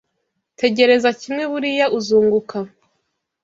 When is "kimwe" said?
1.21-1.43